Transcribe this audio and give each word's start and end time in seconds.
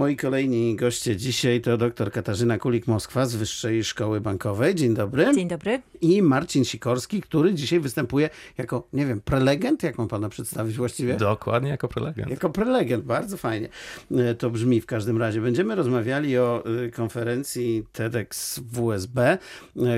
Moi 0.00 0.16
kolejni 0.16 0.76
goście 0.76 1.16
dzisiaj 1.16 1.60
to 1.60 1.76
dr 1.76 2.12
Katarzyna 2.12 2.58
Kulik-Moskwa 2.58 3.26
z 3.26 3.36
Wyższej 3.36 3.84
Szkoły 3.84 4.20
Bankowej. 4.20 4.74
Dzień 4.74 4.94
dobry. 4.94 5.34
Dzień 5.34 5.48
dobry. 5.48 5.82
I 6.00 6.22
Marcin 6.22 6.64
Sikorski, 6.64 7.22
który 7.22 7.54
dzisiaj 7.54 7.80
występuje 7.80 8.30
jako, 8.58 8.88
nie 8.92 9.06
wiem, 9.06 9.20
prelegent? 9.20 9.82
Jak 9.82 9.98
mam 9.98 10.08
pana 10.08 10.28
przedstawić 10.28 10.76
właściwie? 10.76 11.16
Dokładnie 11.16 11.70
jako 11.70 11.88
prelegent. 11.88 12.30
Jako 12.30 12.50
prelegent, 12.50 13.04
bardzo 13.04 13.36
fajnie. 13.36 13.68
E, 14.16 14.34
to 14.34 14.50
brzmi 14.50 14.80
w 14.80 14.86
każdym 14.86 15.18
razie. 15.18 15.40
Będziemy 15.40 15.74
rozmawiali 15.74 16.38
o 16.38 16.64
e, 16.86 16.90
konferencji 16.90 17.84
TEDx 17.92 18.58
WSB, 18.58 19.18
e, 19.18 19.38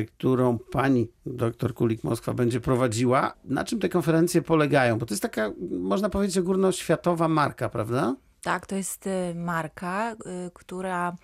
którą 0.04 0.58
pani 0.58 1.08
dr 1.26 1.74
Kulik-Moskwa 1.74 2.34
będzie 2.34 2.60
prowadziła. 2.60 3.34
Na 3.44 3.64
czym 3.64 3.78
te 3.78 3.88
konferencje 3.88 4.42
polegają? 4.42 4.98
Bo 4.98 5.06
to 5.06 5.14
jest 5.14 5.22
taka, 5.22 5.52
można 5.70 6.10
powiedzieć, 6.10 6.38
ogólnoświatowa 6.38 7.28
marka, 7.28 7.68
prawda? 7.68 8.16
Tak, 8.42 8.66
to 8.66 8.76
jest 8.76 9.06
y, 9.06 9.34
marka, 9.34 10.12
y, 10.12 10.50
która 10.54 11.16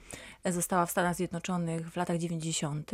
została 0.45 0.86
w 0.86 0.90
Stanach 0.90 1.14
Zjednoczonych 1.14 1.90
w 1.90 1.96
latach 1.96 2.18
90. 2.18 2.90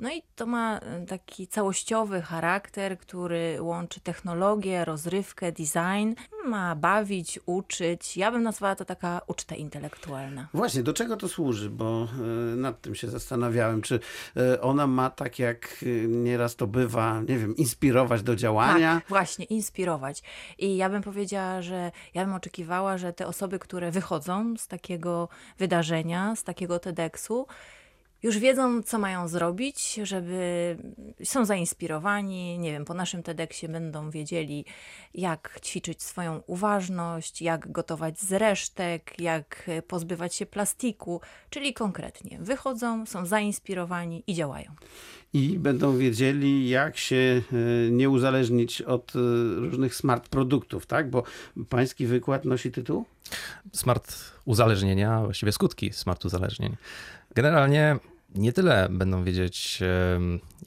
No 0.00 0.10
i 0.12 0.22
to 0.36 0.46
ma 0.46 0.78
y, 1.02 1.06
taki 1.06 1.46
całościowy 1.46 2.22
charakter, 2.22 2.98
który 2.98 3.58
łączy 3.60 4.00
technologię, 4.00 4.84
rozrywkę, 4.84 5.52
design. 5.52 6.14
Ma 6.44 6.76
bawić, 6.76 7.40
uczyć. 7.46 8.16
Ja 8.16 8.32
bym 8.32 8.42
nazwała 8.42 8.76
to 8.76 8.84
taka 8.84 9.20
uczta 9.26 9.54
intelektualna. 9.54 10.48
Właśnie, 10.54 10.82
do 10.82 10.92
czego 10.92 11.16
to 11.16 11.28
służy? 11.28 11.70
Bo 11.70 12.08
nad 12.56 12.80
tym 12.80 12.94
się 12.94 13.08
zastanawiałem. 13.08 13.82
Czy 13.82 14.00
ona 14.60 14.86
ma 14.86 15.10
tak 15.10 15.38
jak 15.38 15.84
nieraz 16.08 16.56
to 16.56 16.66
bywa, 16.66 17.20
nie 17.20 17.38
wiem, 17.38 17.56
inspirować 17.56 18.22
do 18.22 18.36
działania? 18.36 18.94
Tak, 18.94 19.08
właśnie, 19.08 19.44
inspirować. 19.44 20.22
I 20.58 20.76
ja 20.76 20.90
bym 20.90 21.02
powiedziała, 21.02 21.62
że 21.62 21.92
ja 22.14 22.24
bym 22.24 22.34
oczekiwała, 22.34 22.98
że 22.98 23.12
te 23.12 23.26
osoby, 23.26 23.58
które 23.58 23.90
wychodzą 23.90 24.56
z 24.56 24.68
takiego 24.68 25.28
wydarzenia, 25.58 26.36
z 26.36 26.44
takiego 26.44 26.69
TEDxu, 26.78 27.46
już 28.22 28.38
wiedzą, 28.38 28.82
co 28.82 28.98
mają 28.98 29.28
zrobić, 29.28 29.94
żeby 30.02 30.76
są 31.24 31.44
zainspirowani, 31.44 32.58
nie 32.58 32.72
wiem, 32.72 32.84
po 32.84 32.94
naszym 32.94 33.22
TEDxie 33.22 33.68
będą 33.68 34.10
wiedzieli, 34.10 34.64
jak 35.14 35.58
ćwiczyć 35.64 36.02
swoją 36.02 36.42
uważność, 36.46 37.42
jak 37.42 37.72
gotować 37.72 38.20
z 38.20 38.32
resztek, 38.32 39.14
jak 39.18 39.70
pozbywać 39.88 40.34
się 40.34 40.46
plastiku, 40.46 41.20
czyli 41.50 41.74
konkretnie 41.74 42.38
wychodzą, 42.40 43.06
są 43.06 43.26
zainspirowani 43.26 44.24
i 44.26 44.34
działają. 44.34 44.74
I 45.32 45.58
będą 45.58 45.96
wiedzieli, 45.96 46.68
jak 46.68 46.96
się 46.96 47.42
e, 47.52 47.90
nie 47.90 48.10
uzależnić 48.10 48.82
od 48.82 49.12
e, 49.16 49.18
różnych 49.60 49.94
smart 49.94 50.28
produktów, 50.28 50.86
tak? 50.86 51.10
Bo 51.10 51.22
pański 51.68 52.06
wykład 52.06 52.44
nosi 52.44 52.70
tytuł? 52.72 53.04
Smart 53.72 54.16
uzależnienia, 54.44 55.20
właściwie 55.24 55.52
skutki 55.52 55.92
smart 55.92 56.24
uzależnień. 56.24 56.76
Generalnie 57.34 57.96
nie 58.34 58.52
tyle 58.52 58.88
będą 58.90 59.24
wiedzieć, 59.24 59.80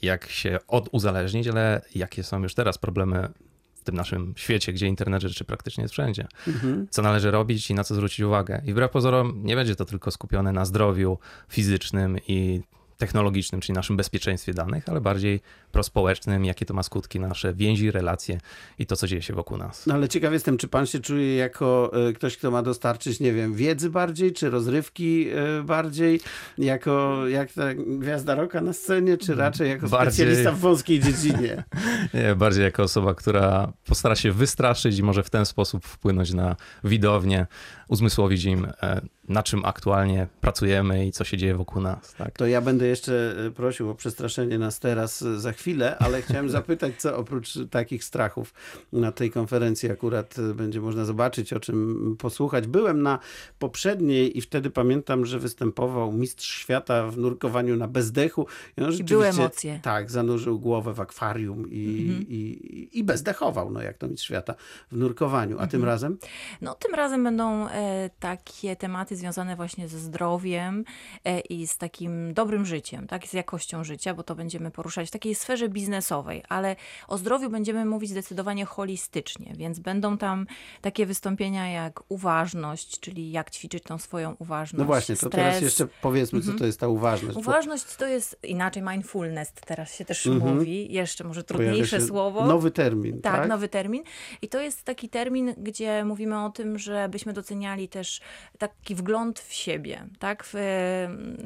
jak 0.02 0.30
się 0.30 0.60
oduzależnić, 0.68 1.48
ale 1.48 1.82
jakie 1.96 2.24
są 2.24 2.44
już 2.44 2.54
teraz 2.54 2.78
problemy 2.78 3.30
w 3.76 3.86
tym 3.86 3.96
naszym 3.96 4.34
świecie, 4.38 4.74
gdzie 4.74 4.88
internet 4.88 5.22
rzeczy 5.22 5.46
praktycznie 5.46 5.82
jest 5.82 5.94
wszędzie. 5.94 6.28
Mhm. 6.48 6.88
Co 6.90 7.02
należy 7.02 7.32
robić 7.32 7.70
i 7.70 7.74
na 7.74 7.84
co 7.84 7.96
zwrócić 7.96 8.20
uwagę. 8.20 8.62
I 8.66 8.74
wbrew 8.74 8.92
pozorom 8.92 9.42
nie 9.44 9.56
będzie 9.56 9.76
to 9.76 9.86
tylko 9.86 10.12
skupione 10.12 10.52
na 10.52 10.66
zdrowiu 10.66 11.18
fizycznym 11.50 12.18
i 12.28 12.62
technologicznym, 12.98 13.62
czyli 13.62 13.76
naszym 13.76 13.98
bezpieczeństwie 13.98 14.54
danych, 14.54 14.90
ale 14.90 15.02
bardziej 15.02 15.42
prospołecznym, 15.72 16.46
jakie 16.46 16.66
to 16.66 16.74
ma 16.74 16.84
skutki 16.84 17.20
na 17.20 17.28
nasze 17.34 17.54
więzi, 17.54 17.92
relacje 17.92 18.38
i 18.80 18.86
to, 18.86 18.96
co 18.96 19.08
dzieje 19.08 19.22
się 19.22 19.34
wokół 19.34 19.58
nas. 19.58 19.88
No 19.88 19.94
ale 19.94 20.10
ciekaw 20.10 20.34
jestem, 20.34 20.58
czy 20.58 20.68
pan 20.68 20.86
się 20.86 21.00
czuje 21.00 21.36
jako 21.36 21.92
e, 22.10 22.14
ktoś, 22.14 22.38
kto 22.38 22.52
ma 22.52 22.62
dostarczyć, 22.62 23.20
nie 23.20 23.34
wiem, 23.34 23.54
wiedzy 23.54 23.90
bardziej, 23.90 24.34
czy 24.34 24.50
rozrywki 24.50 25.28
e, 25.30 25.64
bardziej, 25.64 26.20
jako 26.58 27.28
jak 27.28 27.54
ta 27.54 27.74
gwiazda 27.74 28.36
roka 28.36 28.62
na 28.62 28.74
scenie, 28.74 29.18
czy 29.18 29.36
raczej 29.36 29.70
jako 29.70 29.88
bardziej... 29.88 30.14
specjalista 30.14 30.52
w 30.52 30.60
wąskiej 30.60 31.00
dziedzinie? 31.00 31.64
nie, 32.14 32.36
bardziej 32.36 32.64
jako 32.64 32.84
osoba, 32.84 33.16
która 33.16 33.74
postara 33.86 34.16
się 34.16 34.32
wystraszyć 34.32 35.00
i 35.00 35.04
może 35.04 35.24
w 35.24 35.30
ten 35.30 35.46
sposób 35.46 35.86
wpłynąć 35.86 36.34
na 36.34 36.56
widownię, 36.84 37.48
uzmysłowić 37.88 38.46
im, 38.46 38.68
e, 38.84 39.02
na 39.30 39.44
czym 39.44 39.66
aktualnie 39.66 40.28
pracujemy 40.42 41.06
i 41.06 41.12
co 41.12 41.24
się 41.24 41.38
dzieje 41.38 41.56
wokół 41.56 41.82
nas. 41.82 42.14
Tak? 42.14 42.32
To 42.32 42.48
ja 42.48 42.62
będę 42.62 42.88
jeszcze 42.88 43.36
prosił 43.56 43.90
o 43.90 43.96
przestraszenie 43.96 44.60
nas 44.60 44.80
teraz 44.80 45.20
za 45.20 45.52
chwilę 45.52 45.94
ale 46.00 46.22
chciałem 46.22 46.50
zapytać, 46.60 46.94
co 46.98 47.18
oprócz 47.18 47.54
takich 47.72 48.04
strachów 48.04 48.54
na 48.94 49.12
tej 49.12 49.32
konferencji 49.32 49.92
akurat 49.92 50.36
będzie 50.56 50.82
można 50.82 51.06
zobaczyć, 51.06 51.54
o 51.54 51.60
czym 51.60 52.16
posłuchać. 52.20 52.68
Byłem 52.68 53.02
na 53.02 53.20
poprzedniej 53.60 54.38
i 54.38 54.42
wtedy 54.42 54.70
pamiętam, 54.70 55.26
że 55.26 55.40
występował 55.40 56.12
mistrz 56.12 56.60
świata 56.62 57.08
w 57.08 57.18
nurkowaniu 57.18 57.76
na 57.76 57.88
bezdechu. 57.88 58.48
I, 58.78 58.82
on 58.82 58.94
I 58.94 59.04
były 59.04 59.28
emocje. 59.28 59.80
Tak, 59.84 60.12
zanurzył 60.12 60.60
głowę 60.60 60.94
w 60.94 61.00
akwarium 61.00 61.72
i, 61.72 62.06
mhm. 62.08 62.26
i, 62.30 62.90
i 62.94 63.04
bezdechował, 63.04 63.72
no 63.72 63.82
jak 63.82 63.98
to 63.98 64.08
mistrz 64.08 64.26
świata 64.26 64.56
w 64.92 64.98
nurkowaniu. 64.98 65.56
A 65.56 65.64
mhm. 65.64 65.70
tym 65.70 65.84
razem? 65.84 66.18
No 66.62 66.76
tym 66.76 66.96
razem 66.96 67.24
będą 67.24 67.70
e, 67.70 67.73
takie 68.20 68.76
tematy 68.76 69.16
związane 69.16 69.56
właśnie 69.56 69.88
ze 69.88 70.00
zdrowiem 70.00 70.84
e, 71.26 71.40
i 71.40 71.68
z 71.68 71.78
takim 71.78 72.34
dobrym 72.34 72.66
życiem, 72.66 73.08
tak, 73.08 73.28
z 73.28 73.34
jakością 73.34 73.84
życia, 73.84 74.14
bo 74.14 74.24
to 74.24 74.36
będziemy 74.36 74.72
poruszać 74.72 75.08
w 75.08 75.12
takiej 75.12 75.36
sferze 75.36 75.70
biznesowej, 75.70 76.44
ale 76.50 76.76
o 77.08 77.18
zdrowiu 77.18 77.50
będziemy 77.50 77.86
mówić 77.86 78.10
zdecydowanie 78.10 78.66
holistycznie, 78.66 79.54
więc 79.58 79.80
będą 79.80 80.18
tam 80.18 80.48
takie 80.82 81.06
wystąpienia 81.06 81.72
jak 81.72 82.04
uważność, 82.10 83.00
czyli 83.00 83.32
jak 83.32 83.52
ćwiczyć 83.52 83.84
tą 83.84 83.98
swoją 83.98 84.36
uważność. 84.40 84.80
No 84.80 84.86
właśnie, 84.86 85.16
to 85.16 85.20
stres. 85.20 85.32
teraz 85.32 85.62
jeszcze 85.62 85.88
powiedzmy, 86.02 86.40
co 86.40 86.48
to 86.48 86.52
mhm. 86.52 86.68
jest 86.68 86.80
ta 86.80 86.88
uważność. 86.88 87.38
Uważność 87.38 87.96
to 87.96 88.08
jest 88.08 88.40
inaczej 88.44 88.84
mindfulness, 88.84 89.52
teraz 89.66 89.96
się 89.96 90.06
też 90.06 90.28
mhm. 90.28 90.56
mówi, 90.56 90.94
jeszcze 90.94 91.24
może 91.24 91.44
trudniejsze 91.44 92.02
słowo. 92.02 92.46
Nowy 92.46 92.72
termin. 92.72 93.22
Tak, 93.22 93.36
tak, 93.36 93.50
nowy 93.50 93.70
termin. 93.70 94.04
I 94.42 94.48
to 94.48 94.62
jest 94.62 94.84
taki 94.84 95.10
termin, 95.10 95.54
gdzie 95.58 96.06
mówimy 96.06 96.46
o 96.46 96.50
tym, 96.50 96.80
żebyśmy 96.80 97.34
doceniali 97.34 97.63
też 97.90 98.22
taki 98.58 98.96
wgląd 98.96 99.40
w 99.40 99.54
siebie, 99.54 100.08
tak? 100.20 100.44
W, 100.44 100.54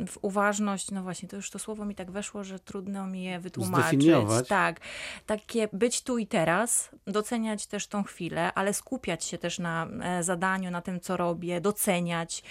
w 0.08 0.18
uważność, 0.22 0.92
no 0.92 1.04
właśnie, 1.04 1.30
to 1.30 1.36
już 1.36 1.50
to 1.50 1.60
słowo 1.60 1.86
mi 1.86 1.96
tak 1.96 2.12
weszło, 2.12 2.44
że 2.44 2.60
trudno 2.60 3.08
mi 3.08 3.24
je 3.24 3.40
wytłumaczyć. 3.40 4.06
Tak, 4.50 4.80
takie 5.26 5.68
być 5.74 6.02
tu 6.02 6.18
i 6.18 6.28
teraz, 6.28 6.90
doceniać 7.08 7.68
też 7.68 7.88
tą 7.88 8.04
chwilę, 8.04 8.54
ale 8.54 8.74
skupiać 8.74 9.24
się 9.24 9.38
też 9.38 9.60
na 9.60 9.88
e, 10.02 10.24
zadaniu, 10.24 10.72
na 10.72 10.82
tym, 10.82 11.00
co 11.00 11.18
robię, 11.18 11.62
doceniać, 11.62 12.44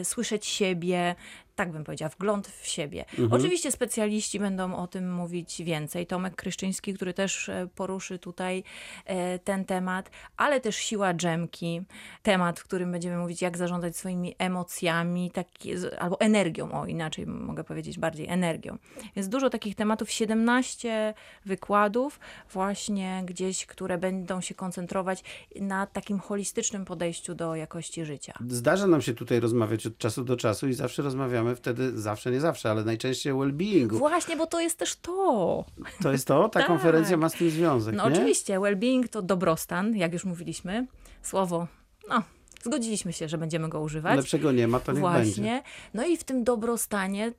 y, 0.00 0.04
słyszeć 0.04 0.46
siebie, 0.46 1.14
tak 1.58 1.72
bym 1.72 1.84
powiedziała, 1.84 2.08
wgląd 2.08 2.48
w 2.48 2.66
siebie. 2.66 3.04
Mhm. 3.10 3.32
Oczywiście 3.32 3.72
specjaliści 3.72 4.40
będą 4.40 4.76
o 4.76 4.86
tym 4.86 5.14
mówić 5.14 5.62
więcej. 5.62 6.06
Tomek 6.06 6.36
Kryszczyński, 6.36 6.94
który 6.94 7.14
też 7.14 7.48
e, 7.48 7.68
poruszy 7.74 8.18
tutaj 8.18 8.64
e, 9.04 9.38
ten 9.38 9.64
temat, 9.64 10.10
ale 10.36 10.60
też 10.60 10.76
siła 10.76 11.14
dżemki, 11.14 11.82
temat, 12.22 12.60
w 12.60 12.64
którym 12.64 12.92
będziemy 12.92 13.18
mówić, 13.18 13.42
jak 13.42 13.56
zarządzać 13.58 13.96
swoimi 13.96 14.34
emocjami, 14.38 15.30
taki, 15.30 15.72
albo 15.98 16.20
energią, 16.20 16.72
o 16.72 16.86
inaczej 16.86 17.26
mogę 17.26 17.64
powiedzieć, 17.64 17.98
bardziej 17.98 18.28
energią. 18.28 18.78
Jest 19.16 19.28
dużo 19.28 19.50
takich 19.50 19.74
tematów, 19.74 20.10
17 20.10 21.14
wykładów 21.46 22.20
właśnie 22.52 23.22
gdzieś, 23.26 23.66
które 23.66 23.98
będą 23.98 24.40
się 24.40 24.54
koncentrować 24.54 25.24
na 25.60 25.86
takim 25.86 26.18
holistycznym 26.18 26.84
podejściu 26.84 27.34
do 27.34 27.54
jakości 27.54 28.04
życia. 28.04 28.32
Zdarza 28.48 28.86
nam 28.86 29.02
się 29.02 29.14
tutaj 29.14 29.40
rozmawiać 29.40 29.86
od 29.86 29.98
czasu 29.98 30.24
do 30.24 30.36
czasu 30.36 30.68
i 30.68 30.72
zawsze 30.72 31.02
rozmawiamy 31.02 31.47
wtedy 31.56 31.98
zawsze, 32.00 32.30
nie 32.30 32.40
zawsze, 32.40 32.70
ale 32.70 32.84
najczęściej 32.84 33.32
well-beingu. 33.32 33.98
Właśnie, 33.98 34.36
bo 34.36 34.46
to 34.46 34.60
jest 34.60 34.78
też 34.78 34.96
to. 34.96 35.64
To 36.02 36.12
jest 36.12 36.26
to? 36.26 36.48
Ta 36.48 36.58
tak. 36.60 36.66
konferencja 36.66 37.16
ma 37.16 37.28
z 37.28 37.32
tym 37.34 37.50
związek, 37.50 37.94
No 37.94 38.08
nie? 38.08 38.14
oczywiście, 38.16 38.58
well-being 38.58 39.08
to 39.08 39.22
dobrostan, 39.22 39.96
jak 39.96 40.12
już 40.12 40.24
mówiliśmy. 40.24 40.86
Słowo, 41.22 41.66
no, 42.08 42.22
zgodziliśmy 42.62 43.12
się, 43.12 43.28
że 43.28 43.38
będziemy 43.38 43.68
go 43.68 43.80
używać. 43.80 44.16
Lepszego 44.16 44.52
nie 44.52 44.68
ma, 44.68 44.80
to 44.80 44.92
Właśnie. 44.92 45.22
będzie. 45.24 45.62
No 45.94 46.06
i 46.06 46.16
w 46.16 46.24
tym 46.24 46.44
dobrostanie 46.44 47.32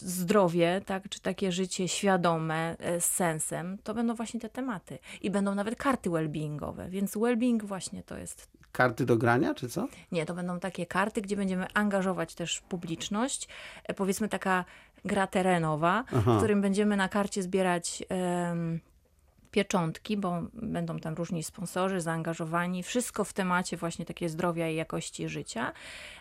zdrowie, 0.00 0.80
tak, 0.86 1.08
czy 1.08 1.20
takie 1.20 1.52
życie 1.52 1.88
świadome 1.88 2.76
e, 2.78 3.00
z 3.00 3.04
sensem, 3.04 3.78
to 3.84 3.94
będą 3.94 4.14
właśnie 4.14 4.40
te 4.40 4.48
tematy. 4.48 4.98
I 5.22 5.30
będą 5.30 5.54
nawet 5.54 5.76
karty 5.76 6.10
well-beingowe, 6.10 6.88
więc 6.88 7.16
well-being 7.16 7.64
właśnie 7.64 8.02
to 8.02 8.18
jest 8.18 8.48
karty 8.72 9.06
do 9.06 9.16
grania, 9.16 9.54
czy 9.54 9.68
co? 9.68 9.88
Nie, 10.12 10.26
to 10.26 10.34
będą 10.34 10.60
takie 10.60 10.86
karty, 10.86 11.22
gdzie 11.22 11.36
będziemy 11.36 11.66
angażować 11.74 12.34
też 12.34 12.60
publiczność. 12.60 13.48
E, 13.84 13.94
powiedzmy 13.94 14.28
taka 14.28 14.64
gra 15.04 15.26
terenowa, 15.26 16.04
Aha. 16.16 16.34
w 16.34 16.36
którym 16.36 16.60
będziemy 16.62 16.96
na 16.96 17.08
karcie 17.08 17.42
zbierać 17.42 18.02
um, 18.10 18.80
pieczątki, 19.54 20.16
bo 20.16 20.42
będą 20.52 20.98
tam 20.98 21.14
różni 21.14 21.42
sponsorzy 21.42 22.00
zaangażowani. 22.00 22.82
Wszystko 22.82 23.24
w 23.24 23.32
temacie 23.32 23.76
właśnie 23.76 24.04
takie 24.04 24.28
zdrowia 24.28 24.68
i 24.68 24.76
jakości 24.76 25.28
życia, 25.28 25.72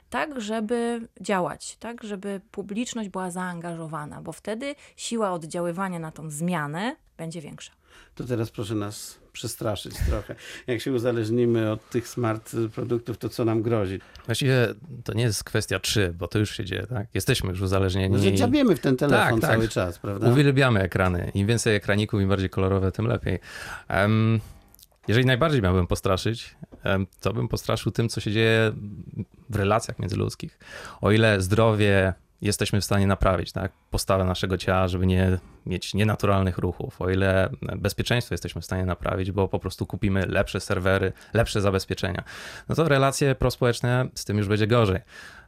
tak 0.09 0.41
żeby 0.41 1.07
działać, 1.21 1.77
tak 1.77 2.03
żeby 2.03 2.41
publiczność 2.51 3.09
była 3.09 3.31
zaangażowana, 3.31 4.21
bo 4.21 4.31
wtedy 4.31 4.75
siła 4.95 5.31
oddziaływania 5.31 5.99
na 5.99 6.11
tą 6.11 6.29
zmianę 6.29 6.95
będzie 7.17 7.41
większa. 7.41 7.71
To 8.15 8.23
teraz 8.23 8.51
proszę 8.51 8.75
nas 8.75 9.19
przestraszyć 9.33 9.93
trochę. 10.09 10.35
Jak 10.67 10.81
się 10.81 10.91
uzależnimy 10.91 11.71
od 11.71 11.89
tych 11.89 12.07
smart 12.07 12.55
produktów, 12.75 13.17
to 13.17 13.29
co 13.29 13.45
nam 13.45 13.61
grozi? 13.61 13.99
Właściwie 14.25 14.67
to 15.03 15.13
nie 15.13 15.23
jest 15.23 15.43
kwestia 15.43 15.79
czy, 15.79 16.13
bo 16.13 16.27
to 16.27 16.39
już 16.39 16.57
się 16.57 16.65
dzieje, 16.65 16.87
tak? 16.87 17.07
Jesteśmy 17.13 17.49
już 17.49 17.61
uzależnieni. 17.61 18.19
Że 18.19 18.33
dziabiemy 18.33 18.75
w 18.75 18.79
ten 18.79 18.97
telefon 18.97 19.39
Tak, 19.39 19.49
cały 19.49 19.63
tak. 19.63 19.73
czas, 19.73 19.99
prawda? 19.99 20.29
Uwielbiamy 20.29 20.79
ekrany. 20.81 21.31
Im 21.33 21.47
więcej 21.47 21.75
ekraników, 21.75 22.21
im 22.21 22.29
bardziej 22.29 22.49
kolorowe, 22.49 22.91
tym 22.91 23.07
lepiej. 23.07 23.39
Em, 23.87 24.39
jeżeli 25.07 25.25
najbardziej 25.25 25.61
miałbym 25.61 25.87
postraszyć, 25.87 26.55
to 27.21 27.33
bym 27.33 27.47
postraszył 27.47 27.91
tym, 27.91 28.09
co 28.09 28.21
się 28.21 28.31
dzieje 28.31 28.71
w 29.49 29.55
relacjach 29.55 29.99
międzyludzkich. 29.99 30.59
O 31.01 31.11
ile 31.11 31.41
zdrowie 31.41 32.13
jesteśmy 32.43 32.81
w 32.81 32.85
stanie 32.85 33.07
naprawić, 33.07 33.51
tak? 33.51 33.71
Postawę 33.91 34.25
naszego 34.25 34.57
ciała, 34.57 34.87
żeby 34.87 35.07
nie 35.07 35.37
mieć 35.65 35.93
nienaturalnych 35.93 36.57
ruchów, 36.57 37.01
o 37.01 37.09
ile 37.09 37.49
bezpieczeństwo 37.61 38.33
jesteśmy 38.33 38.61
w 38.61 38.65
stanie 38.65 38.85
naprawić, 38.85 39.31
bo 39.31 39.47
po 39.47 39.59
prostu 39.59 39.85
kupimy 39.85 40.25
lepsze 40.25 40.59
serwery, 40.59 41.13
lepsze 41.33 41.61
zabezpieczenia, 41.61 42.23
no 42.69 42.75
to 42.75 42.89
relacje 42.89 43.35
prospołeczne 43.35 44.07
z 44.15 44.25
tym 44.25 44.37
już 44.37 44.47
będzie 44.47 44.67
gorzej. 44.67 44.99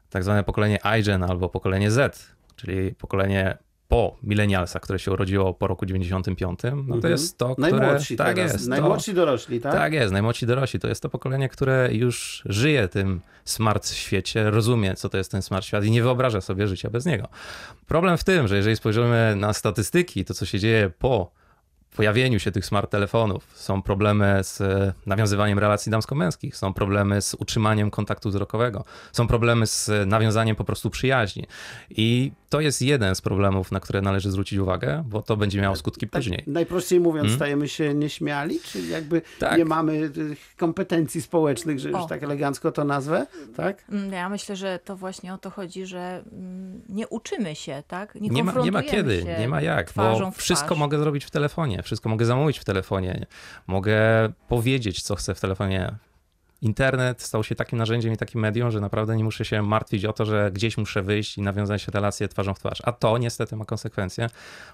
Tak 0.10 0.24
zwane 0.24 0.44
pokolenie 0.44 0.80
iGen 1.00 1.24
albo 1.24 1.50
pokolenie 1.50 1.92
Z, 1.92 2.36
czyli 2.56 2.96
pokolenie 2.96 3.58
po 3.88 4.18
milenialsach, 4.24 4.82
które 4.82 5.00
się 5.00 5.12
urodziło 5.12 5.54
po 5.54 5.68
roku 5.68 5.86
95, 5.86 6.60
no 6.64 6.70
to 6.88 6.94
Mhm. 6.96 7.12
jest 7.12 7.38
to, 7.38 7.56
które... 7.56 7.72
Najmłodsi 7.72 8.16
tak 8.16 8.36
teraz. 8.36 8.54
jest, 8.54 8.66
to, 8.66 8.70
Najmłodsi 8.70 9.14
dorośli, 9.14 9.62
tak? 9.62 9.74
tak 9.74 9.94
jest, 9.94 10.14
najmłodsi 10.14 10.46
dorośli. 10.48 10.80
To 10.80 10.88
jest 10.88 11.02
to 11.02 11.10
pokolenie, 11.10 11.50
które 11.50 11.90
już 11.94 12.44
żyje 12.46 12.88
tym 12.88 13.22
smart 13.46 13.90
świecie, 13.90 14.50
rozumie, 14.52 14.94
co 14.96 15.10
to 15.10 15.18
jest 15.18 15.32
ten 15.32 15.42
smart 15.42 15.66
świat 15.66 15.84
i 15.84 15.92
nie 15.92 16.04
wyobraża 16.04 16.42
sobie 16.42 16.68
życia 16.68 16.90
bez 16.90 17.06
niego. 17.06 17.28
Problem 17.88 18.18
w 18.18 18.24
tym, 18.24 18.48
że 18.48 18.56
jeżeli 18.58 18.76
spojrzymy 18.76 19.34
na 19.38 19.54
statystyki, 19.54 20.26
to 20.26 20.34
co 20.34 20.46
się 20.46 20.60
dzieje 20.60 20.92
po 21.00 21.32
pojawieniu 21.96 22.40
się 22.40 22.52
tych 22.52 22.66
smart 22.66 22.92
telefonów, 22.92 23.48
są 23.54 23.82
problemy 23.82 24.40
z 24.44 24.62
e, 24.62 24.94
nawiązywaniem 25.06 25.60
relacji 25.60 25.92
damsko-męskich, 25.92 26.58
są 26.58 26.74
problemy 26.74 27.22
z 27.22 27.34
utrzymaniem 27.34 27.92
kontaktu 27.92 28.30
wzrokowego, 28.30 28.84
są 29.12 29.28
problemy 29.28 29.68
z 29.68 29.92
nawiązaniem 30.08 30.56
po 30.56 30.64
prostu 30.64 30.90
przyjaźni. 30.90 31.46
I 31.90 32.32
to 32.50 32.60
jest 32.62 32.82
jeden 32.82 33.16
z 33.16 33.22
problemów, 33.22 33.72
na 33.72 33.80
które 33.80 34.02
należy 34.02 34.32
zwrócić 34.32 34.60
uwagę, 34.60 35.04
bo 35.08 35.22
to 35.22 35.38
będzie 35.38 35.62
miało 35.62 35.76
skutki 35.76 36.08
Tak, 36.08 36.22
później. 36.22 36.44
najprościej 36.48 37.00
mówiąc, 37.00 37.26
Hmm? 37.26 37.36
stajemy 37.38 37.68
się 37.68 37.94
nieśmiali, 37.94 38.60
czy 38.64 38.82
jakby 38.82 39.22
Tak. 39.40 39.58
nie 39.58 39.66
mamy 39.66 40.10
tych 40.10 40.56
kompetencji 40.58 41.22
społecznych, 41.22 41.80
że 41.80 41.90
już 41.90 42.00
O. 42.02 42.06
tak 42.08 42.24
elegancko 42.24 42.72
to 42.72 42.84
nazwę, 42.84 43.28
tak? 43.56 43.84
Mm, 43.92 44.12
Ja 44.14 44.30
myślę, 44.30 44.56
że 44.56 44.80
to 44.86 44.96
właśnie 44.96 45.34
o 45.34 45.38
to 45.38 45.50
chodzi, 45.50 45.86
że 45.86 46.24
mm, 46.34 46.82
nie 46.90 47.08
uczymy 47.08 47.56
się, 47.56 47.84
tak? 47.88 48.16
Nie, 48.16 48.30
Nie 48.30 48.44
ma, 48.44 48.52
nie 48.52 48.72
ma 48.72 48.84
kiedy, 48.84 49.22
się 49.22 49.40
nie 49.40 49.48
ma 49.48 49.62
jak, 49.62 49.92
bo 49.96 50.32
wszystko 50.32 50.76
mogę 50.76 51.00
zrobić 51.00 51.26
w 51.26 51.32
telefonie, 51.32 51.84
wszystko 51.86 52.10
mogę 52.10 52.26
zamówić 52.26 52.60
w 52.60 52.66
telefonie, 52.66 53.26
mogę 53.68 53.98
powiedzieć, 54.48 55.02
co 55.02 55.16
chcę 55.16 55.36
w 55.36 55.40
telefonie. 55.40 55.96
Internet 56.66 57.22
stał 57.22 57.44
się 57.44 57.56
takim 57.56 57.78
narzędziem 57.80 58.14
i 58.14 58.18
takim 58.18 58.42
medium, 58.42 58.72
że 58.72 58.82
naprawdę 58.82 59.18
nie 59.18 59.24
muszę 59.24 59.46
się 59.46 59.62
martwić 59.62 60.06
o 60.06 60.14
to, 60.14 60.26
że 60.26 60.52
gdzieś 60.54 60.78
muszę 60.78 61.04
wyjść 61.04 61.38
i 61.38 61.42
nawiązać 61.42 61.88
relacje 61.88 62.28
twarzą 62.28 62.54
w 62.54 62.60
twarz. 62.60 62.82
A 62.84 62.92
to 62.92 63.18
niestety 63.18 63.56
ma 63.56 63.66
konsekwencje, 63.66 64.30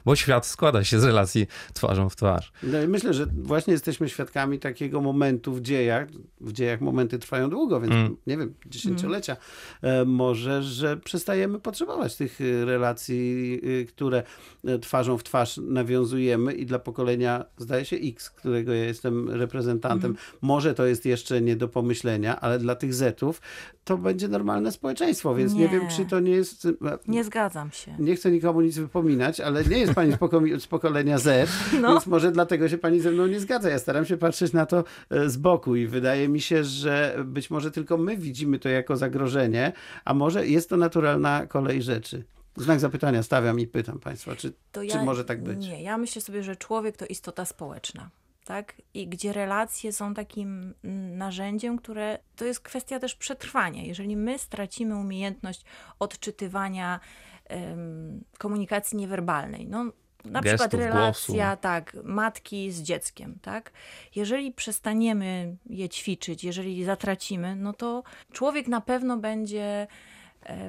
bo 0.06 0.16
świat 0.16 0.46
składa 0.46 0.84
się 0.84 1.00
z 1.00 1.04
relacji 1.04 1.48
twarzą 1.74 2.10
w 2.10 2.16
twarz. 2.16 2.52
No 2.64 2.82
i 2.82 2.88
myślę, 2.88 3.14
że 3.14 3.26
właśnie 3.26 3.74
jesteśmy 3.74 4.10
świadkami 4.10 4.60
takiego 4.60 5.02
momentu 5.02 5.54
w 5.54 5.62
dziejach. 5.62 6.08
W 6.42 6.52
dziejach 6.52 6.82
momenty 6.82 7.20
trwają 7.20 7.50
długo, 7.50 7.82
więc 7.82 7.94
Mm. 7.94 8.18
nie 8.28 8.38
wiem, 8.38 8.54
dziesięciolecia. 8.66 9.38
E, 9.82 10.06
może, 10.06 10.64
że 10.64 10.98
przestajemy 10.98 11.60
potrzebować 11.60 12.16
tych 12.16 12.42
e, 12.42 12.66
relacji, 12.66 13.62
e, 13.82 13.86
które 13.86 14.24
twarzą 14.82 15.18
w 15.18 15.24
twarz 15.24 15.58
nawiązujemy 15.58 16.54
i 16.54 16.66
dla 16.66 16.80
pokolenia, 16.80 17.46
zdaje 17.58 17.86
się, 17.86 17.96
X, 17.96 18.30
którego 18.30 18.74
ja 18.74 18.86
jestem 18.86 19.30
reprezentantem, 19.30 20.16
może 20.42 20.74
to 20.74 20.86
jest 20.86 21.06
jeszcze 21.06 21.42
nie 21.42 21.56
do 21.56 21.68
pomyślenia, 21.82 22.40
ale 22.40 22.60
dla 22.60 22.76
tych 22.76 22.94
Zetów 22.94 23.42
to 23.84 23.98
będzie 23.98 24.28
normalne 24.28 24.72
społeczeństwo, 24.72 25.36
więc 25.36 25.54
nie, 25.54 25.60
Nie. 25.60 25.70
wiem, 25.70 25.82
czy 25.88 26.06
to 26.06 26.20
nie 26.20 26.32
jest... 26.32 26.66
e, 26.66 26.70
Nie 27.08 27.24
zgadzam 27.24 27.72
się. 27.72 27.96
Nie 28.00 28.16
chcę 28.16 28.32
nikomu 28.32 28.62
nic 28.62 28.78
wypominać, 28.78 29.40
ale 29.40 29.66
nie 29.66 29.78
jest 29.80 29.94
pani 29.94 30.12
z, 30.12 30.16
poko- 30.16 30.60
z 30.60 30.68
pokolenia 30.68 31.18
Z, 31.18 31.50
No. 31.82 31.92
więc 31.94 32.08
może 32.08 32.32
dlatego 32.32 32.70
się 32.70 32.78
pani 32.78 33.00
ze 33.00 33.12
mną 33.12 33.28
nie 33.28 33.40
zgadza. 33.40 33.70
Ja 33.70 33.80
staram 33.80 34.06
się 34.06 34.18
patrzeć 34.18 34.54
na 34.54 34.66
to 34.66 34.84
e, 35.10 35.30
z 35.30 35.38
boku 35.38 35.76
i 35.76 35.88
wydaje 35.88 36.28
mi 36.30 36.42
się, 36.42 36.64
że 36.64 37.18
być 37.26 37.50
może 37.50 37.72
tylko 37.72 37.98
my 37.98 38.18
widzimy 38.18 38.60
to 38.60 38.70
jako 38.70 38.98
zagrożenie, 38.98 39.72
a 40.06 40.14
może 40.14 40.48
jest 40.48 40.70
to 40.70 40.78
naturalna 40.78 41.46
kolej 41.48 41.82
rzeczy. 41.82 42.24
Znak 42.58 42.80
zapytania 42.80 43.24
stawiam 43.24 43.60
i 43.60 43.68
pytam 43.68 44.00
państwa, 44.00 44.36
czy, 44.36 44.54
To 44.72 44.82
czy 44.92 44.98
może 45.04 45.26
tak 45.26 45.44
być? 45.44 45.68
Nie, 45.68 45.84
ja 45.84 45.98
myślę 45.98 46.22
sobie, 46.22 46.44
że 46.44 46.56
człowiek 46.56 46.98
to 46.98 47.06
istota 47.06 47.46
społeczna. 47.46 48.10
Tak? 48.46 48.82
I 48.94 49.08
gdzie 49.08 49.34
relacje 49.34 49.94
są 49.94 50.14
takim 50.14 50.74
mm, 50.84 51.18
narzędziem, 51.18 51.78
które 51.78 52.20
to 52.36 52.46
jest 52.46 52.60
kwestia 52.60 53.00
też 53.00 53.16
przetrwania. 53.16 53.84
Jeżeli 53.84 54.18
my 54.18 54.40
stracimy 54.40 54.98
umiejętność 54.98 55.66
odczytywania 56.00 57.00
em, 57.48 58.24
komunikacji 58.38 58.98
niewerbalnej, 58.98 59.68
no, 59.68 59.86
na 60.26 60.42
Gestów, 60.42 60.70
przykład 60.70 60.74
relacja, 60.74 61.48
głosu. 61.48 61.62
tak, 61.62 61.98
matki 62.04 62.72
z 62.72 62.82
dzieckiem, 62.82 63.40
tak? 63.42 63.72
Jeżeli 64.16 64.52
przestaniemy 64.52 65.56
je 65.70 65.90
ćwiczyć, 65.90 66.44
jeżeli 66.44 66.84
zatracimy, 66.84 67.56
no 67.56 67.74
to 67.74 68.04
człowiek 68.32 68.68
na 68.68 68.82
pewno 68.82 69.18
będzie 69.18 69.88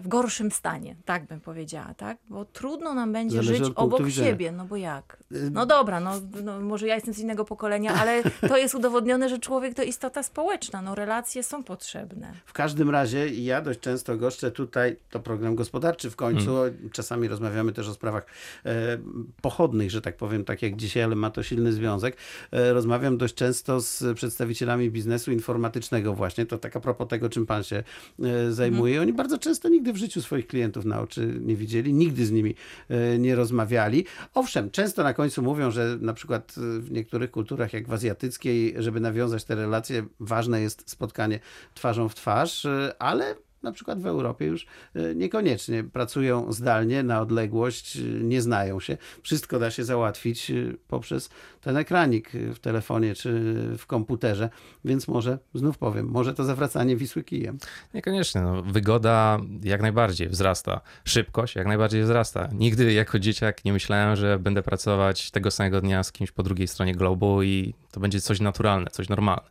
w 0.03 0.09
gorszym 0.09 0.51
stanie, 0.51 0.97
tak 1.05 1.27
bym 1.27 1.41
powiedziała, 1.41 1.95
tak? 1.95 2.19
Bo 2.29 2.45
trudno 2.45 2.95
nam 2.95 3.13
będzie 3.13 3.37
Zależy 3.37 3.65
żyć 3.65 3.73
obok 3.77 4.03
widzenia. 4.03 4.29
siebie, 4.29 4.53
no 4.53 4.65
bo 4.65 4.77
jak? 4.77 5.17
No 5.51 5.67
dobra, 5.67 6.01
no, 6.01 6.13
no 6.45 6.61
może 6.61 6.87
ja 6.87 6.95
jestem 6.95 7.15
z 7.15 7.19
innego 7.19 7.45
pokolenia, 7.45 7.95
ale 8.01 8.23
to 8.49 8.57
jest 8.57 8.75
udowodnione, 8.75 9.29
że 9.29 9.39
człowiek 9.39 9.75
to 9.75 9.83
istota 9.83 10.23
społeczna, 10.23 10.83
no 10.83 10.95
relacje 10.95 11.43
są 11.43 11.65
potrzebne. 11.65 12.33
W 12.47 12.53
każdym 12.53 12.91
razie 12.91 13.29
ja 13.29 13.61
dość 13.61 13.81
często 13.81 14.17
goszczę 14.17 14.51
tutaj, 14.51 14.97
to 15.11 15.21
program 15.21 15.55
gospodarczy 15.55 16.11
w 16.11 16.17
końcu, 16.17 16.51
czasami 16.93 17.29
rozmawiamy 17.29 17.73
też 17.73 17.89
o 17.89 17.95
sprawach 17.95 18.27
e, 18.65 18.99
pochodnych, 19.41 19.91
że 19.91 20.03
tak 20.03 20.17
powiem, 20.17 20.45
tak 20.45 20.63
jak 20.63 20.77
dzisiaj, 20.77 21.03
ale 21.03 21.15
ma 21.15 21.31
to 21.31 21.43
silny 21.43 21.73
związek. 21.73 22.17
E, 22.53 22.73
rozmawiam 22.73 23.19
dość 23.19 23.35
często 23.35 23.81
z 23.81 24.17
przedstawicielami 24.17 24.91
biznesu 24.91 25.33
informatycznego 25.33 26.15
właśnie, 26.15 26.47
to 26.47 26.59
tak 26.59 26.77
a 26.77 26.81
propos 26.81 27.09
tego, 27.09 27.29
czym 27.29 27.47
pan 27.47 27.63
się 27.63 27.83
e, 28.23 28.53
zajmuje. 28.53 29.01
Oni 29.01 29.13
bardzo 29.13 29.39
często 29.39 29.62
nigdy 29.69 29.93
w 29.93 29.97
życiu 29.97 30.23
swoich 30.23 30.47
klientów 30.47 30.85
na 30.85 31.01
oczy 31.01 31.39
nie 31.41 31.57
widzieli, 31.57 31.93
nigdy 31.93 32.27
z 32.27 32.31
nimi 32.31 32.55
e, 32.89 33.19
nie 33.19 33.35
rozmawiali. 33.35 34.05
Owszem, 34.35 34.71
często 34.71 35.03
na 35.03 35.15
końcu 35.15 35.43
mówią, 35.43 35.71
że 35.71 35.99
na 36.01 36.15
przykład 36.15 36.55
e, 36.59 36.81
w 36.81 36.91
niektórych 36.91 37.31
kulturach, 37.31 37.73
jak 37.73 37.89
w 37.89 37.93
azjatyckiej, 37.93 38.75
żeby 38.79 39.01
nawiązać 39.01 39.45
te 39.45 39.55
relacje, 39.55 40.07
ważne 40.21 40.61
jest 40.61 40.91
spotkanie 40.91 41.41
twarzą 41.75 42.09
w 42.09 42.15
twarz, 42.15 42.65
e, 42.65 42.95
ale 42.99 43.35
na 43.63 43.73
przykład 43.73 44.01
w 44.01 44.07
Europie 44.07 44.47
już 44.47 44.67
e, 44.95 45.15
niekoniecznie 45.15 45.85
pracują 45.85 46.53
zdalnie, 46.53 47.03
na 47.03 47.21
odległość, 47.21 47.97
e, 47.97 48.01
nie 48.03 48.43
znają 48.43 48.81
się. 48.81 48.97
Wszystko 49.23 49.59
da 49.59 49.71
się 49.71 49.85
załatwić 49.85 50.51
e, 50.51 50.55
poprzez 50.89 51.31
ten 51.61 51.77
ekranik 51.77 52.31
w 52.55 52.59
telefonie 52.59 53.15
czy 53.15 53.55
w 53.79 53.87
komputerze, 53.87 54.51
więc 54.85 55.09
może, 55.09 55.39
znów 55.55 55.79
powiem, 55.79 56.07
może 56.07 56.35
to 56.35 56.45
zawracanie 56.45 56.97
Wisły 56.97 57.25
kijem. 57.25 57.59
Niekoniecznie. 57.95 58.41
No, 58.41 58.63
wygoda 58.63 59.39
jak 59.63 59.83
najbardziej 59.83 60.29
wzrasta. 60.29 60.81
Szybkość 61.05 61.57
jak 61.57 61.67
najbardziej 61.67 62.03
wzrasta. 62.03 62.49
Nigdy 62.53 62.93
jako 62.93 63.19
dzieciak 63.19 63.65
nie 63.65 63.73
myślałem, 63.73 64.17
że 64.17 64.39
będę 64.39 64.63
pracować 64.63 65.31
tego 65.31 65.51
samego 65.51 65.81
dnia 65.81 66.03
z 66.03 66.13
kimś 66.13 66.31
po 66.31 66.43
drugiej 66.43 66.69
stronie 66.69 66.95
globu 66.95 67.43
i 67.43 67.75
to 67.93 68.01
będzie 68.01 68.21
coś 68.21 68.41
naturalne, 68.41 68.91
coś 68.91 69.09
normalne. 69.09 69.51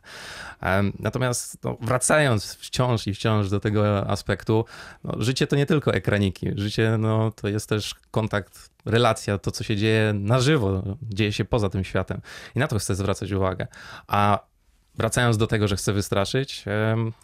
Natomiast 0.98 1.64
no, 1.64 1.76
wracając 1.80 2.54
wciąż 2.54 3.06
i 3.06 3.14
wciąż 3.14 3.50
do 3.50 3.60
tego 3.60 4.10
aspektu, 4.10 4.64
no, 5.04 5.14
życie 5.18 5.46
to 5.46 5.56
nie 5.56 5.66
tylko 5.66 5.94
ekraniki. 5.94 6.50
Życie 6.56 6.96
no, 6.98 7.30
to 7.30 7.48
jest 7.48 7.68
też 7.68 7.94
kontakt, 8.10 8.70
relacja, 8.84 9.38
to 9.38 9.50
co 9.50 9.64
się 9.64 9.76
dzieje 9.76 10.12
na 10.14 10.40
żywo, 10.40 10.82
dzieje 11.02 11.32
się 11.32 11.44
poza 11.44 11.68
tym 11.68 11.84
światem. 11.84 12.20
I 12.56 12.58
na 12.58 12.68
to 12.68 12.78
chcę 12.78 12.94
zwracać 12.94 13.32
uwagę. 13.32 13.66
A 14.06 14.51
Wracając 14.94 15.36
do 15.36 15.46
tego, 15.46 15.68
że 15.68 15.76
chcę 15.76 15.92
wystraszyć, 15.92 16.64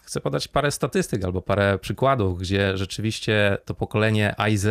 chcę 0.03 0.21
podać 0.21 0.47
parę 0.47 0.71
statystyk 0.71 1.23
albo 1.23 1.41
parę 1.41 1.79
przykładów, 1.81 2.39
gdzie 2.39 2.77
rzeczywiście 2.77 3.57
to 3.65 3.73
pokolenie 3.73 4.35
IZ 4.51 4.67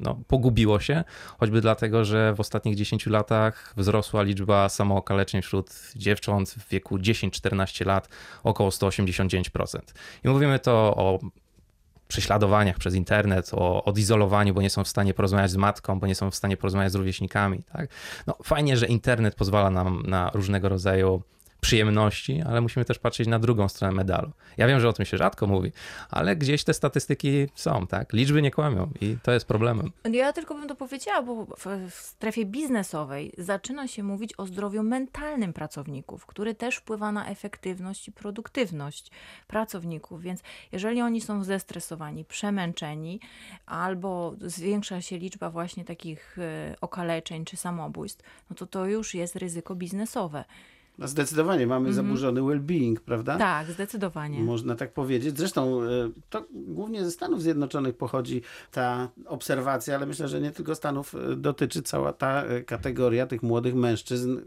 no, 0.00 0.20
pogubiło 0.28 0.80
się, 0.80 1.04
choćby 1.38 1.60
dlatego, 1.60 2.04
że 2.04 2.34
w 2.34 2.40
ostatnich 2.40 2.76
10 2.76 3.06
latach 3.06 3.74
wzrosła 3.76 4.22
liczba 4.22 4.68
samookaleczeń 4.68 5.42
wśród 5.42 5.70
dziewcząt 5.96 6.50
w 6.50 6.68
wieku 6.68 6.98
10-14 6.98 7.86
lat 7.86 8.08
około 8.44 8.70
189%. 8.70 9.78
I 10.24 10.28
mówimy 10.28 10.58
to 10.58 10.72
o 10.96 11.18
prześladowaniach 12.08 12.78
przez 12.78 12.94
internet, 12.94 13.50
o 13.54 13.84
odizolowaniu, 13.84 14.54
bo 14.54 14.62
nie 14.62 14.70
są 14.70 14.84
w 14.84 14.88
stanie 14.88 15.14
porozmawiać 15.14 15.50
z 15.50 15.56
matką, 15.56 16.00
bo 16.00 16.06
nie 16.06 16.14
są 16.14 16.30
w 16.30 16.34
stanie 16.34 16.56
porozmawiać 16.56 16.92
z 16.92 16.94
rówieśnikami. 16.94 17.62
Tak? 17.72 17.90
No, 18.26 18.36
fajnie, 18.42 18.76
że 18.76 18.86
internet 18.86 19.34
pozwala 19.34 19.70
nam 19.70 20.02
na 20.06 20.30
różnego 20.34 20.68
rodzaju 20.68 21.22
przyjemności, 21.60 22.42
ale 22.46 22.60
musimy 22.60 22.84
też 22.84 22.98
patrzeć 22.98 23.28
na 23.28 23.38
drugą 23.38 23.68
stronę 23.68 23.94
medalu. 23.94 24.30
Ja 24.56 24.66
wiem, 24.66 24.80
że 24.80 24.88
o 24.88 24.92
tym 24.92 25.06
się 25.06 25.16
rzadko 25.16 25.46
mówi, 25.46 25.72
ale 26.10 26.36
gdzieś 26.36 26.64
te 26.64 26.74
statystyki 26.74 27.46
są, 27.54 27.86
tak? 27.86 28.12
Liczby 28.12 28.42
nie 28.42 28.50
kłamią 28.50 28.90
i 29.00 29.16
to 29.22 29.32
jest 29.32 29.46
problemem. 29.46 29.92
Ja 30.12 30.32
tylko 30.32 30.54
bym 30.54 30.68
to 30.68 30.74
powiedziała, 30.74 31.22
bo 31.22 31.46
w, 31.46 31.94
strefie 31.94 32.44
biznesowej 32.44 33.32
zaczyna 33.38 33.88
się 33.88 34.02
mówić 34.02 34.34
o 34.38 34.46
zdrowiu 34.46 34.82
mentalnym 34.82 35.52
pracowników, 35.52 36.26
który 36.26 36.54
też 36.54 36.76
wpływa 36.76 37.12
na 37.12 37.26
efektywność 37.26 38.08
i 38.08 38.12
produktywność 38.12 39.10
pracowników. 39.46 40.22
Więc 40.22 40.42
jeżeli 40.72 41.02
oni 41.02 41.20
są 41.20 41.44
zestresowani, 41.44 42.24
przemęczeni, 42.24 43.20
albo 43.66 44.34
zwiększa 44.40 45.00
się 45.00 45.18
liczba 45.18 45.50
właśnie 45.50 45.84
takich 45.84 46.38
e, 46.38 46.76
okaleczeń 46.80 47.44
czy 47.44 47.56
samobójstw, 47.56 48.24
no 48.50 48.56
to 48.56 48.66
to 48.66 48.86
już 48.86 49.14
jest 49.14 49.36
ryzyko 49.36 49.74
biznesowe. 49.74 50.44
No 50.98 51.08
zdecydowanie 51.08 51.66
mamy 51.66 51.92
zaburzony 51.92 52.40
well-being, 52.40 52.96
prawda? 53.00 53.38
Tak, 53.38 53.70
zdecydowanie. 53.70 54.40
Można 54.40 54.74
tak 54.74 54.92
powiedzieć. 54.92 55.38
Zresztą 55.38 55.82
e, 55.82 55.86
to 56.30 56.44
głównie 56.52 57.04
ze 57.04 57.10
Stanów 57.10 57.42
Zjednoczonych 57.42 57.96
pochodzi 57.96 58.42
ta 58.72 59.08
obserwacja, 59.26 59.96
ale 59.96 60.06
myślę, 60.06 60.28
że 60.28 60.40
nie 60.40 60.50
tylko 60.50 60.74
Stanów 60.74 61.14
e, 61.14 61.36
dotyczy 61.36 61.82
cała 61.82 62.12
ta 62.12 62.42
e, 62.42 62.62
kategoria 62.62 63.26
tych 63.26 63.42
młodych 63.42 63.74
mężczyzn, 63.74 64.38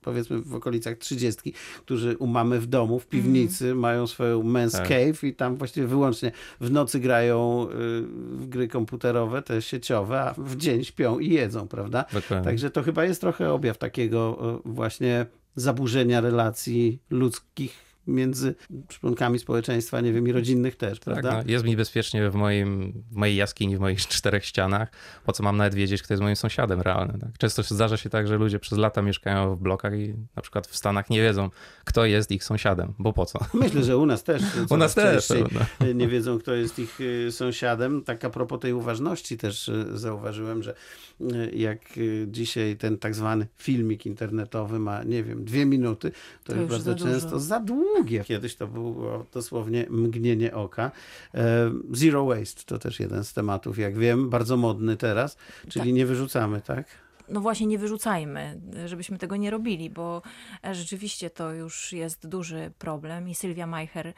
powiedzmy 0.00 0.40
w 0.40 0.54
okolicach 0.54 0.98
trzydziestki, 0.98 1.54
którzy 1.78 2.16
u 2.18 2.26
mamy 2.26 2.60
w 2.60 2.66
domu, 2.66 2.98
w 2.98 3.06
piwnicy 3.06 3.74
mają 3.74 4.06
swoją 4.06 4.42
men's 4.42 4.72
Tak. 4.72 4.88
cave 4.88 5.24
i 5.24 5.34
tam 5.34 5.56
właściwie 5.56 5.86
wyłącznie 5.86 6.32
w 6.60 6.70
nocy 6.70 7.00
grają 7.00 7.68
y, 7.70 8.02
w 8.36 8.46
gry 8.48 8.68
komputerowe, 8.68 9.42
te 9.42 9.62
sieciowe, 9.62 10.20
a 10.20 10.34
w 10.38 10.56
dzień 10.56 10.84
śpią 10.84 11.18
i 11.18 11.30
jedzą, 11.30 11.68
prawda? 11.68 12.04
Dokładnie. 12.12 12.44
Także 12.44 12.70
to 12.70 12.82
chyba 12.82 13.04
jest 13.04 13.20
trochę 13.20 13.52
objaw 13.52 13.78
takiego 13.78 14.38
właśnie 14.64 15.26
zaburzenia 15.56 16.20
relacji 16.20 16.98
ludzkich 17.10 17.93
między 18.06 18.54
członkami 18.88 19.38
społeczeństwa, 19.38 20.00
nie 20.00 20.12
wiem, 20.12 20.28
i 20.28 20.32
rodzinnych 20.32 20.76
też, 20.76 20.98
Tak, 21.00 21.04
prawda? 21.04 21.32
no, 21.32 21.52
jest 21.52 21.64
mi 21.64 21.76
bezpiecznie 21.76 22.30
w, 22.30 22.34
moim, 22.34 22.92
w 23.10 23.16
mojej 23.16 23.36
jaskini, 23.36 23.76
w 23.76 23.80
moich 23.80 24.00
czterech 24.08 24.44
ścianach. 24.44 24.88
Po 25.24 25.32
co 25.32 25.42
mam 25.42 25.56
nawet 25.56 25.74
wiedzieć, 25.74 26.02
kto 26.02 26.14
jest 26.14 26.22
moim 26.22 26.36
sąsiadem 26.36 26.80
realnym? 26.80 27.20
Tak? 27.20 27.38
Często 27.38 27.62
się 27.62 27.74
zdarza 27.74 27.96
się 27.96 28.10
tak, 28.10 28.28
że 28.28 28.36
ludzie 28.38 28.58
przez 28.58 28.78
lata 28.78 29.02
mieszkają 29.02 29.56
w 29.56 29.60
blokach 29.60 29.92
i 29.94 30.14
na 30.36 30.42
przykład 30.42 30.66
w 30.66 30.76
Stanach 30.76 31.10
nie 31.10 31.22
wiedzą, 31.22 31.50
kto 31.84 32.04
jest 32.04 32.30
ich 32.30 32.44
sąsiadem, 32.44 32.94
bo 32.98 33.12
po 33.12 33.26
co? 33.26 33.38
Myślę, 33.54 33.84
że 33.84 33.96
u 33.98 34.06
nas 34.06 34.22
też. 34.24 34.42
U 34.70 34.76
nas 34.76 34.94
też. 34.94 35.26
prawda? 35.28 35.66
nie 35.94 36.08
wiedzą, 36.08 36.38
kto 36.38 36.54
jest 36.54 36.78
ich 36.78 37.00
y, 37.00 37.32
sąsiadem. 37.32 38.02
Tak 38.02 38.24
a 38.24 38.30
propos 38.30 38.60
tej 38.60 38.72
uważności 38.72 39.38
też 39.38 39.68
y, 39.68 39.98
zauważyłem, 39.98 40.62
że 40.62 40.74
y, 41.20 41.50
jak 41.56 41.80
dzisiaj 42.26 42.76
ten 42.76 42.98
tak 42.98 43.14
zwany 43.14 43.46
filmik 43.56 44.06
internetowy 44.06 44.78
ma, 44.78 45.02
nie 45.02 45.22
wiem, 45.24 45.44
dwie 45.44 45.66
minuty, 45.66 46.12
to, 46.44 46.52
To 46.52 46.60
już 46.60 46.70
bardzo 46.70 46.94
dużo. 46.94 47.04
często 47.06 47.40
za 47.40 47.60
długie. 47.94 48.24
Kiedyś 48.24 48.56
to 48.56 48.66
było 48.66 49.26
dosłownie 49.32 49.86
mgnienie 49.90 50.54
oka. 50.54 50.90
E, 51.34 51.70
Zero 51.92 52.24
waste 52.26 52.62
to 52.66 52.78
też 52.78 53.00
jeden 53.00 53.24
z 53.24 53.32
tematów, 53.32 53.78
jak 53.78 53.98
wiem, 53.98 54.30
bardzo 54.30 54.56
modny 54.56 54.96
teraz, 54.96 55.36
czyli 55.68 55.92
nie 55.92 56.06
wyrzucamy, 56.06 56.60
tak? 56.60 57.04
no 57.28 57.40
właśnie 57.40 57.66
nie 57.66 57.78
wyrzucajmy, 57.78 58.60
żebyśmy 58.86 59.18
tego 59.18 59.36
nie 59.36 59.50
robili, 59.50 59.90
bo 59.90 60.22
e, 60.64 60.74
rzeczywiście 60.74 61.30
to 61.30 61.52
już 61.52 61.92
jest 61.92 62.26
duży 62.26 62.72
problem 62.78 63.28
i 63.28 63.34
Sylwia 63.34 63.66
Majcher, 63.66 64.06
y, 64.06 64.12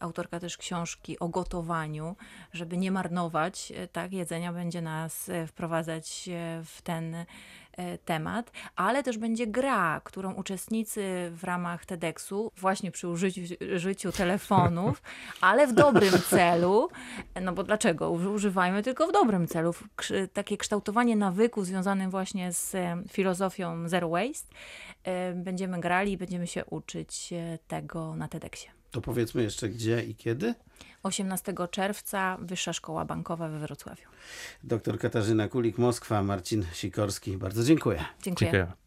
autorka 0.00 0.40
też 0.40 0.56
książki 0.56 1.18
o 1.18 1.28
gotowaniu, 1.28 2.16
żeby 2.52 2.76
nie 2.76 2.90
marnować 2.90 3.72
tak, 3.92 4.12
jedzenia, 4.12 4.52
będzie 4.52 4.82
nas 4.82 5.30
wprowadzać 5.46 6.28
w 6.64 6.82
ten 6.82 7.16
temat, 8.04 8.52
ale 8.76 9.02
też 9.02 9.18
będzie 9.18 9.46
gra, 9.46 10.00
którą 10.04 10.34
uczestnicy 10.34 11.30
w 11.34 11.44
ramach 11.44 11.86
TEDxu, 11.86 12.52
właśnie 12.56 12.90
przy 12.90 13.08
użyciu 13.08 13.40
życiu 13.76 14.12
telefonów, 14.12 15.02
ale 15.40 15.66
w 15.66 15.72
dobrym 15.72 16.12
celu, 16.28 16.88
no 17.42 17.52
bo 17.52 17.62
dlaczego? 17.64 18.10
Uży- 18.10 18.28
Używajmy 18.30 18.82
tylko 18.82 19.06
w 19.06 19.12
dobrym 19.12 19.46
celu. 19.46 19.74
Takie 20.32 20.56
kształtowanie 20.56 21.16
nawyku 21.16 21.64
związanym 21.64 22.10
właśnie 22.10 22.52
z 22.52 22.74
e, 22.74 23.02
filozofią 23.10 23.88
Zero 23.88 24.08
Waste. 24.08 24.54
E, 25.04 25.32
Będziemy 25.32 25.80
grali 25.80 26.12
i 26.12 26.16
będziemy 26.16 26.46
się 26.46 26.64
uczyć 26.64 27.32
e, 27.32 27.58
tego 27.68 28.16
na 28.16 28.28
TEDxie. 28.28 28.79
To 28.90 29.00
powiedzmy 29.00 29.42
jeszcze 29.42 29.68
gdzie 29.68 30.02
i 30.02 30.14
kiedy. 30.14 30.54
18 31.02 31.54
czerwca 31.70 32.36
Wyższa 32.40 32.72
Szkoła 32.72 33.04
Bankowa 33.04 33.48
we 33.48 33.58
Wrocławiu. 33.58 34.08
Doktor 34.64 34.98
Katarzyna 34.98 35.48
Kulik, 35.48 35.78
Moskwa, 35.78 36.22
Marcin 36.22 36.66
Sikorski. 36.72 37.36
Bardzo 37.36 37.64
dziękuję. 37.64 38.04
Dziękuję. 38.22 38.50
Dziękuję. 38.50 38.79